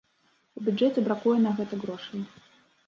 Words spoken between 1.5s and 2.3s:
гэта грошай.